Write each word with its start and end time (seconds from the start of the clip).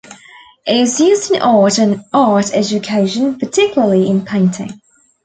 It 0.65 0.77
is 0.77 0.99
used 0.99 1.29
in 1.29 1.43
art 1.43 1.77
and 1.77 2.03
art 2.11 2.51
education, 2.55 3.37
particularly 3.37 4.07
in 4.09 4.25
painting. 4.25 4.81